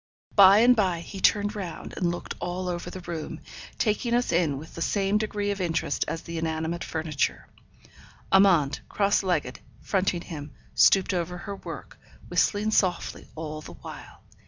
[0.33, 3.39] By and by he turned round, and looked all over the room,
[3.77, 7.47] taking us in with about the same degree of interest as the inanimate furniture.
[8.31, 14.23] Amante, cross legged, fronting him, stooped over her work, whistling softly all the while.